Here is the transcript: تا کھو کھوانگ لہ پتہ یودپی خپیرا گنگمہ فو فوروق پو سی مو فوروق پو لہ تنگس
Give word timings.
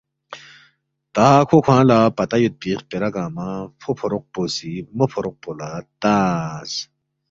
تا 1.13 1.27
کھو 1.47 1.57
کھوانگ 1.65 1.87
لہ 1.89 1.99
پتہ 2.17 2.35
یودپی 2.41 2.71
خپیرا 2.81 3.09
گنگمہ 3.15 3.47
فو 3.81 3.89
فوروق 3.99 4.25
پو 4.33 4.41
سی 4.55 4.71
مو 4.95 5.05
فوروق 5.11 5.35
پو 5.41 5.49
لہ 5.57 5.69
تنگس 6.01 6.71